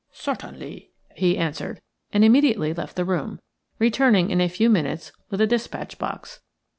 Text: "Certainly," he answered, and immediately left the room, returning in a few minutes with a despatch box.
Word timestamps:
"Certainly," 0.13 0.89
he 1.15 1.37
answered, 1.37 1.79
and 2.11 2.25
immediately 2.25 2.73
left 2.73 2.95
the 2.95 3.05
room, 3.05 3.39
returning 3.77 4.31
in 4.31 4.41
a 4.41 4.49
few 4.49 4.67
minutes 4.67 5.11
with 5.29 5.39
a 5.41 5.45
despatch 5.45 5.99
box. 5.99 6.39